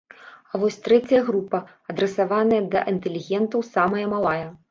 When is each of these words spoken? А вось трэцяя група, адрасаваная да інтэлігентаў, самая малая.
А 0.53 0.59
вось 0.61 0.77
трэцяя 0.87 1.19
група, 1.27 1.59
адрасаваная 1.93 2.61
да 2.77 2.83
інтэлігентаў, 2.93 3.59
самая 3.75 4.05
малая. 4.15 4.43